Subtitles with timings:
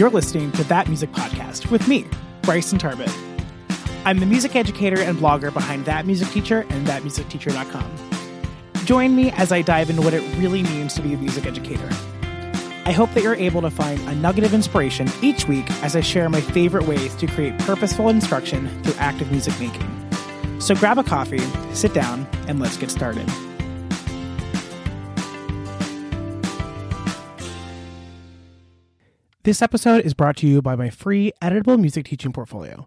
[0.00, 2.06] You're listening to That Music Podcast with me,
[2.40, 3.14] Bryson Tarbett.
[4.06, 7.84] I'm the music educator and blogger behind That Music Teacher and ThatMusicTeacher.com.
[8.86, 11.86] Join me as I dive into what it really means to be a music educator.
[12.86, 16.00] I hope that you're able to find a nugget of inspiration each week as I
[16.00, 19.86] share my favorite ways to create purposeful instruction through active music making.
[20.62, 23.30] So grab a coffee, sit down, and let's get started.
[29.42, 32.86] This episode is brought to you by my free editable music teaching portfolio.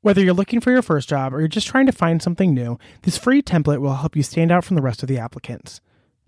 [0.00, 2.80] Whether you're looking for your first job or you're just trying to find something new,
[3.02, 5.80] this free template will help you stand out from the rest of the applicants.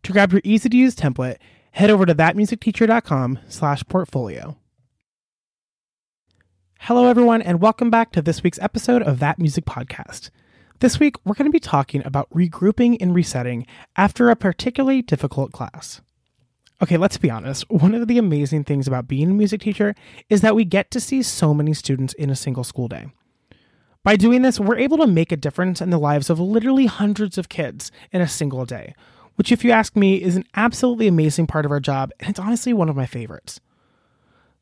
[0.05, 1.39] To grab your easy to use template,
[1.73, 4.57] head over to thatmusicteacher.com slash portfolio.
[6.83, 10.31] Hello everyone and welcome back to this week's episode of That Music Podcast.
[10.79, 15.51] This week we're going to be talking about regrouping and resetting after a particularly difficult
[15.51, 16.03] class.
[16.83, 17.65] Okay, let's be honest.
[17.71, 19.95] One of the amazing things about being a music teacher
[20.29, 23.07] is that we get to see so many students in a single school day.
[24.05, 27.39] By doing this, we're able to make a difference in the lives of literally hundreds
[27.39, 28.95] of kids in a single day,
[29.37, 32.39] which, if you ask me, is an absolutely amazing part of our job, and it's
[32.39, 33.59] honestly one of my favorites.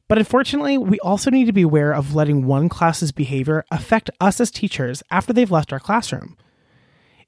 [0.06, 4.40] But unfortunately, we also need to be aware of letting one class's behavior affect us
[4.40, 6.36] as teachers after they've left our classroom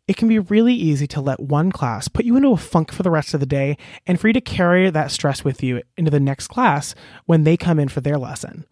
[0.09, 3.03] it can be really easy to let one class put you into a funk for
[3.03, 3.77] the rest of the day
[4.07, 7.57] and for you to carry that stress with you into the next class when they
[7.57, 8.65] come in for their lesson.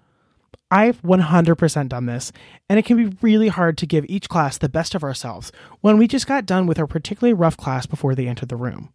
[0.70, 2.32] I've 100% done this,
[2.68, 5.98] and it can be really hard to give each class the best of ourselves when
[5.98, 8.92] we just got done with a particularly rough class before they entered the room.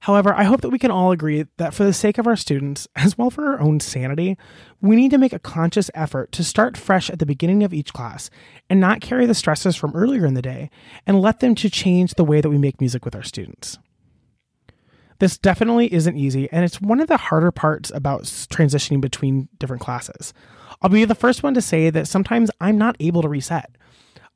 [0.00, 2.86] However, I hope that we can all agree that for the sake of our students,
[2.96, 4.36] as well for our own sanity,
[4.80, 7.92] we need to make a conscious effort to start fresh at the beginning of each
[7.92, 8.30] class
[8.70, 10.70] and not carry the stresses from earlier in the day
[11.06, 13.78] and let them to change the way that we make music with our students.
[15.18, 19.82] This definitely isn't easy, and it's one of the harder parts about transitioning between different
[19.82, 20.32] classes.
[20.80, 23.76] I'll be the first one to say that sometimes I'm not able to reset.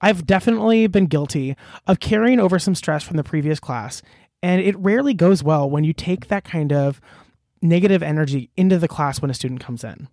[0.00, 4.02] I've definitely been guilty of carrying over some stress from the previous class
[4.42, 7.00] and it rarely goes well when you take that kind of
[7.60, 10.08] negative energy into the class when a student comes in.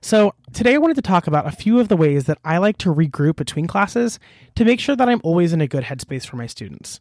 [0.00, 2.78] So, today I wanted to talk about a few of the ways that I like
[2.78, 4.20] to regroup between classes
[4.54, 7.00] to make sure that I'm always in a good headspace for my students.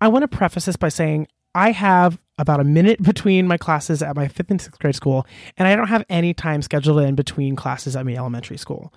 [0.00, 4.02] I want to preface this by saying I have about a minute between my classes
[4.02, 5.26] at my fifth and sixth grade school,
[5.58, 8.92] and I don't have any time scheduled in between classes at my elementary school.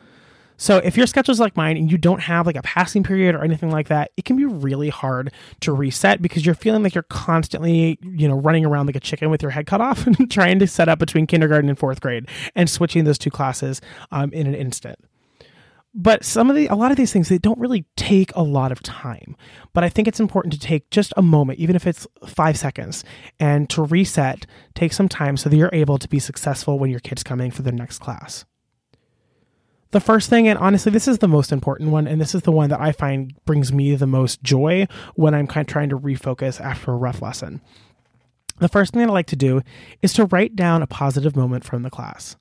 [0.58, 3.36] So if your schedule is like mine and you don't have like a passing period
[3.36, 6.96] or anything like that, it can be really hard to reset because you're feeling like
[6.96, 10.32] you're constantly, you know, running around like a chicken with your head cut off and
[10.32, 14.32] trying to set up between kindergarten and fourth grade and switching those two classes um,
[14.34, 14.98] in an instant.
[15.98, 18.74] But some of the, a lot of these things, they don't really take a lot
[18.74, 19.38] of time.
[19.72, 23.06] But I think it's important to take just a moment, even if it's five seconds,
[23.40, 27.00] and to reset, take some time so that you're able to be successful when your
[27.00, 28.44] kid's coming for their next class.
[29.96, 32.52] The first thing, and honestly, this is the most important one, and this is the
[32.52, 35.98] one that I find brings me the most joy when I'm kind of trying to
[35.98, 37.62] refocus after a rough lesson.
[38.60, 39.62] The first thing I like to do
[40.02, 42.36] is to write down a positive moment from the class.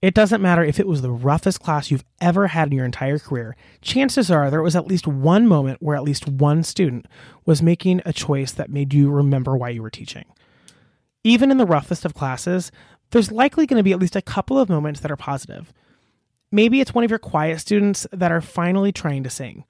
[0.00, 3.18] It doesn't matter if it was the roughest class you've ever had in your entire
[3.18, 3.54] career.
[3.82, 7.04] Chances are there was at least one moment where at least one student
[7.44, 10.24] was making a choice that made you remember why you were teaching.
[11.22, 12.72] Even in the roughest of classes,
[13.10, 15.70] there's likely going to be at least a couple of moments that are positive.
[16.52, 19.64] Maybe it's one of your quiet students that are finally trying to sing.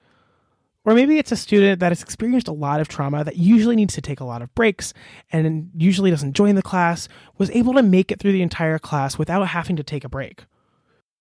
[0.85, 3.93] Or maybe it's a student that has experienced a lot of trauma that usually needs
[3.93, 4.93] to take a lot of breaks
[5.31, 7.07] and usually doesn't join the class,
[7.37, 10.43] was able to make it through the entire class without having to take a break.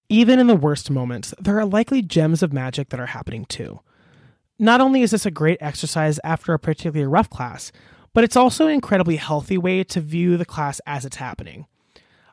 [0.09, 3.81] Even in the worst moments, there are likely gems of magic that are happening too.
[4.59, 7.71] Not only is this a great exercise after a particularly rough class,
[8.13, 11.67] but it's also an incredibly healthy way to view the class as it's happening.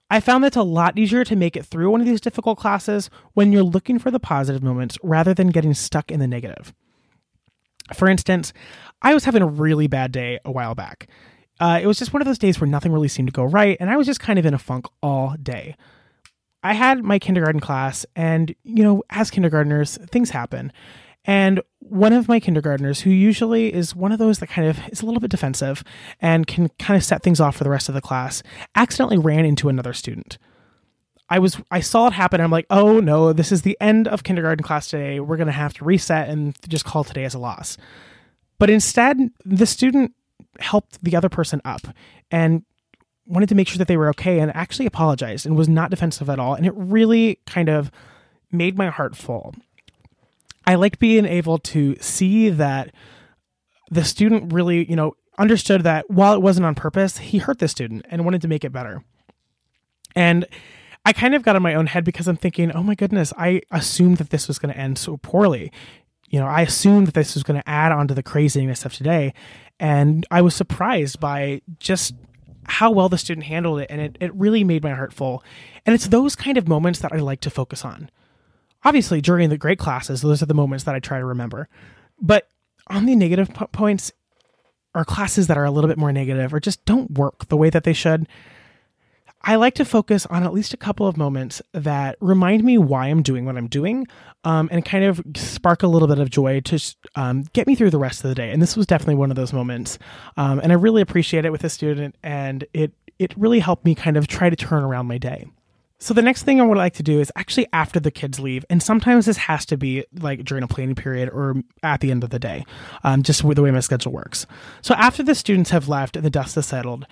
[0.09, 2.57] I found that it's a lot easier to make it through one of these difficult
[2.57, 6.73] classes when you're looking for the positive moments rather than getting stuck in the negative.
[7.93, 8.53] For instance,
[9.01, 11.07] I was having a really bad day a while back.
[11.59, 13.77] Uh, it was just one of those days where nothing really seemed to go right,
[13.79, 15.75] and I was just kind of in a funk all day.
[16.63, 20.71] I had my kindergarten class, and, you know, as kindergartners, things happen.
[21.29, 25.03] And one of my kindergartners, who usually is one of those that kind of is
[25.03, 25.83] a little bit defensive
[26.19, 28.41] and can kind of set things off for the rest of the class,
[28.73, 30.39] accidentally ran into another student.
[31.29, 32.41] I was I saw it happen.
[32.41, 35.19] I'm like, oh no, this is the end of kindergarten class today.
[35.19, 37.77] We're gonna have to reset and just call today as a loss.
[38.57, 40.15] But instead, the student
[40.59, 41.81] helped the other person up
[42.31, 42.63] and
[43.27, 46.27] wanted to make sure that they were okay and actually apologized and was not defensive
[46.27, 46.55] at all.
[46.55, 47.91] And it really kind of
[48.51, 49.53] made my heart full.
[50.69, 52.93] I like being able to see that
[53.89, 57.67] the student really, you know, understood that while it wasn't on purpose, he hurt the
[57.67, 59.03] student and wanted to make it better.
[60.15, 60.45] And
[61.03, 63.63] I kind of got in my own head because I'm thinking, oh my goodness, I
[63.71, 65.71] assumed that this was going to end so poorly.
[66.29, 68.93] You know, I assumed that this was going to add on to the craziness of
[68.93, 69.33] today.
[69.79, 72.13] And I was surprised by just
[72.65, 73.87] how well the student handled it.
[73.89, 75.43] And it, it really made my heart full.
[75.87, 78.11] And it's those kind of moments that I like to focus on.
[78.83, 81.67] Obviously, during the great classes, those are the moments that I try to remember.
[82.21, 82.47] But
[82.87, 84.11] on the negative points,
[84.95, 87.69] or classes that are a little bit more negative or just don't work the way
[87.69, 88.27] that they should,
[89.41, 93.07] I like to focus on at least a couple of moments that remind me why
[93.07, 94.05] I'm doing what I'm doing
[94.43, 97.91] um, and kind of spark a little bit of joy to um, get me through
[97.91, 98.51] the rest of the day.
[98.51, 99.97] And this was definitely one of those moments.
[100.35, 103.95] Um, and I really appreciate it with a student, and it, it really helped me
[103.95, 105.47] kind of try to turn around my day.
[106.01, 108.63] So the next thing I would like to do is actually after the kids leave,
[108.69, 112.23] and sometimes this has to be like during a planning period or at the end
[112.23, 112.65] of the day,
[113.03, 114.45] um, just with the way my schedule works.
[114.81, 117.05] So after the students have left and the dust has settled,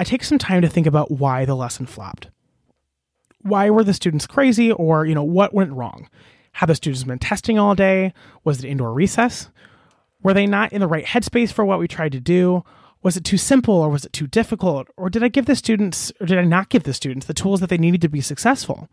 [0.00, 2.30] I take some time to think about why the lesson flopped.
[3.42, 6.08] Why were the students crazy, or you know what went wrong?
[6.52, 8.12] Have the students been testing all day?
[8.42, 9.50] Was it indoor recess?
[10.22, 12.64] Were they not in the right headspace for what we tried to do?
[13.02, 14.88] Was it too simple or was it too difficult?
[14.96, 17.60] Or did I give the students, or did I not give the students the tools
[17.60, 18.88] that they needed to be successful?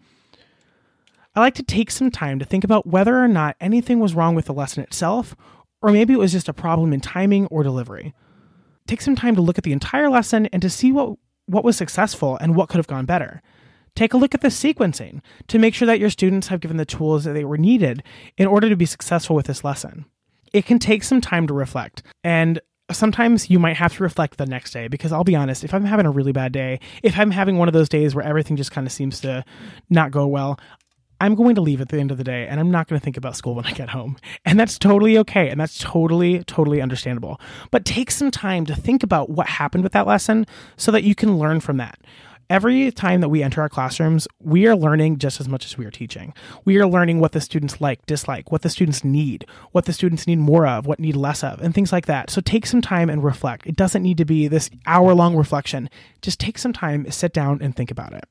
[1.35, 4.33] I like to take some time to think about whether or not anything was wrong
[4.33, 5.35] with the lesson itself,
[5.81, 8.13] or maybe it was just a problem in timing or delivery.
[8.87, 11.77] Take some time to look at the entire lesson and to see what, what was
[11.77, 13.43] successful and what could have gone better.
[13.95, 16.85] Take a look at the sequencing to make sure that your students have given the
[16.85, 18.01] tools that they were needed
[18.37, 20.05] in order to be successful with this lesson.
[20.51, 22.59] It can take some time to reflect, and
[22.91, 25.85] sometimes you might have to reflect the next day because I'll be honest, if I'm
[25.85, 28.71] having a really bad day, if I'm having one of those days where everything just
[28.71, 29.43] kind of seems to
[29.89, 30.59] not go well,
[31.21, 33.03] I'm going to leave at the end of the day and I'm not going to
[33.03, 34.17] think about school when I get home.
[34.45, 35.49] And that's totally okay.
[35.49, 37.39] And that's totally, totally understandable.
[37.71, 41.13] But take some time to think about what happened with that lesson so that you
[41.13, 41.99] can learn from that
[42.49, 45.85] every time that we enter our classrooms, we are learning just as much as we
[45.85, 46.33] are teaching.
[46.65, 50.25] We are learning what the students like, dislike, what the students need, what the students
[50.25, 52.29] need more of, what need less of, and things like that.
[52.29, 53.67] So take some time and reflect.
[53.67, 55.89] It doesn't need to be this hour long reflection.
[56.21, 58.25] Just take some time, sit down, and think about it.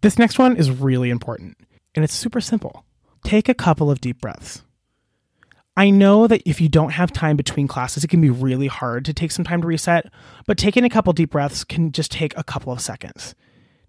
[0.00, 1.56] This next one is really important,
[1.94, 2.84] and it's super simple.
[3.24, 4.62] Take a couple of deep breaths.
[5.76, 9.04] I know that if you don't have time between classes, it can be really hard
[9.06, 10.12] to take some time to reset,
[10.46, 13.34] but taking a couple deep breaths can just take a couple of seconds.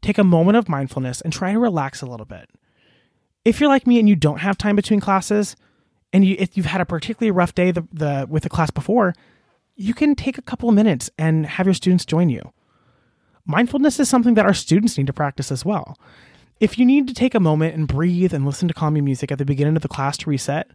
[0.01, 2.50] Take a moment of mindfulness and try to relax a little bit.
[3.44, 5.57] If you're like me and you don't have time between classes,
[6.13, 9.13] and you, if you've had a particularly rough day the, the, with the class before,
[9.75, 12.53] you can take a couple of minutes and have your students join you.
[13.45, 15.97] Mindfulness is something that our students need to practice as well.
[16.62, 19.38] If you need to take a moment and breathe and listen to calming music at
[19.38, 20.71] the beginning of the class to reset,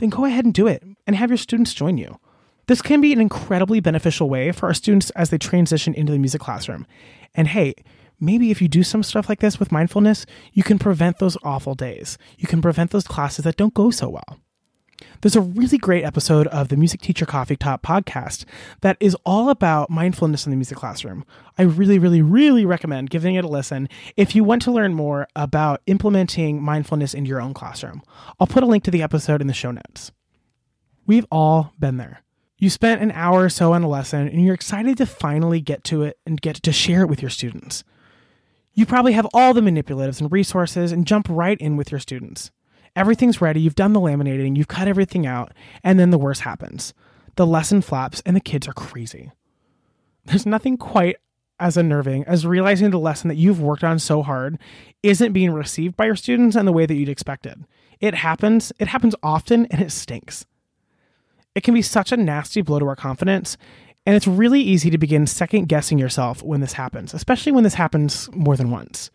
[0.00, 2.18] then go ahead and do it and have your students join you.
[2.66, 6.18] This can be an incredibly beneficial way for our students as they transition into the
[6.18, 6.86] music classroom.
[7.34, 7.74] And hey,
[8.18, 11.74] maybe if you do some stuff like this with mindfulness, you can prevent those awful
[11.74, 12.16] days.
[12.38, 14.38] You can prevent those classes that don't go so well.
[15.20, 18.44] There's a really great episode of the Music Teacher Coffee Talk podcast
[18.80, 21.24] that is all about mindfulness in the music classroom.
[21.58, 25.28] I really, really, really recommend giving it a listen if you want to learn more
[25.36, 28.02] about implementing mindfulness in your own classroom.
[28.38, 30.12] I'll put a link to the episode in the show notes.
[31.06, 32.22] We've all been there.
[32.56, 35.82] You spent an hour or so on a lesson and you're excited to finally get
[35.84, 37.84] to it and get to share it with your students.
[38.74, 42.50] You probably have all the manipulatives and resources and jump right in with your students.
[42.96, 45.52] Everything's ready, you've done the laminating, you've cut everything out,
[45.84, 46.92] and then the worst happens.
[47.36, 49.30] The lesson flaps and the kids are crazy.
[50.24, 51.16] There's nothing quite
[51.58, 54.58] as unnerving as realizing the lesson that you've worked on so hard
[55.02, 57.64] isn't being received by your students in the way that you'd expected.
[58.00, 60.46] It happens, it happens often, and it stinks.
[61.54, 63.56] It can be such a nasty blow to our confidence,
[64.06, 67.74] and it's really easy to begin second guessing yourself when this happens, especially when this
[67.74, 69.10] happens more than once.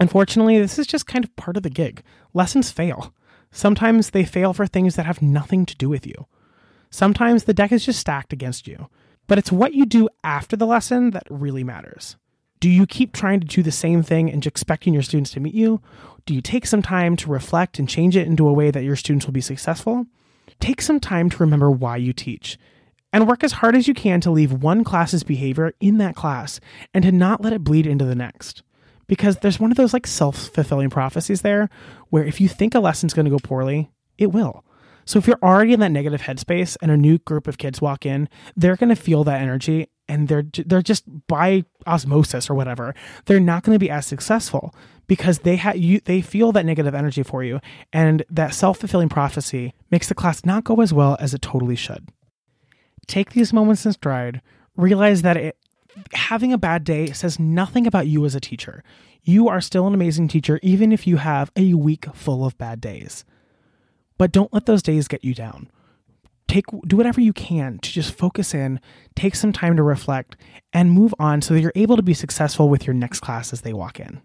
[0.00, 2.02] Unfortunately, this is just kind of part of the gig.
[2.32, 3.14] Lessons fail.
[3.52, 6.26] Sometimes they fail for things that have nothing to do with you.
[6.90, 8.88] Sometimes the deck is just stacked against you.
[9.26, 12.16] But it's what you do after the lesson that really matters.
[12.58, 15.54] Do you keep trying to do the same thing and expecting your students to meet
[15.54, 15.80] you?
[16.26, 18.96] Do you take some time to reflect and change it into a way that your
[18.96, 20.06] students will be successful?
[20.58, 22.58] Take some time to remember why you teach
[23.12, 26.60] and work as hard as you can to leave one class's behavior in that class
[26.94, 28.62] and to not let it bleed into the next
[29.10, 31.68] because there's one of those like self fulfilling prophecies there
[32.10, 34.64] where if you think a lesson's going to go poorly, it will.
[35.04, 38.06] So if you're already in that negative headspace and a new group of kids walk
[38.06, 42.94] in, they're going to feel that energy and they're they're just by osmosis or whatever,
[43.24, 44.72] they're not going to be as successful
[45.08, 47.58] because they have you they feel that negative energy for you
[47.92, 52.10] and that self-fulfilling prophecy makes the class not go as well as it totally should.
[53.08, 54.40] Take these moments in stride,
[54.76, 55.56] realize that it
[56.12, 58.82] having a bad day says nothing about you as a teacher.
[59.22, 62.80] You are still an amazing teacher, even if you have a week full of bad
[62.80, 63.24] days.
[64.18, 65.70] But don't let those days get you down.
[66.48, 68.80] Take do whatever you can to just focus in,
[69.14, 70.36] take some time to reflect,
[70.72, 73.60] and move on so that you're able to be successful with your next class as
[73.60, 74.20] they walk in.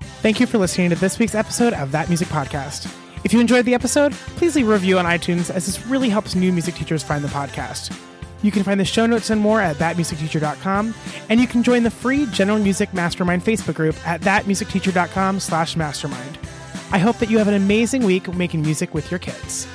[0.00, 2.92] Thank you for listening to this week's episode of That Music Podcast.
[3.24, 6.34] If you enjoyed the episode, please leave a review on iTunes as this really helps
[6.34, 7.98] new music teachers find the podcast.
[8.44, 10.94] You can find the show notes and more at thatmusicteacher.com,
[11.30, 16.38] and you can join the free General Music Mastermind Facebook group at thatmusicteacher.com slash mastermind.
[16.92, 19.66] I hope that you have an amazing week making music with your kids.